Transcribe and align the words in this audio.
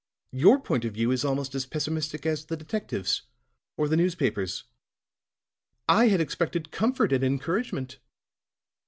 "Your 0.33 0.59
point 0.59 0.83
of 0.83 0.95
view 0.95 1.11
is 1.11 1.23
almost 1.23 1.53
as 1.53 1.67
pessimistic 1.67 2.25
as 2.25 2.45
the 2.45 2.57
detectives', 2.57 3.21
or 3.77 3.87
the 3.87 3.95
newspapers'. 3.95 4.63
I 5.87 6.07
had 6.07 6.19
expected 6.19 6.71
comfort 6.71 7.13
and 7.13 7.23
encouragement." 7.23 7.99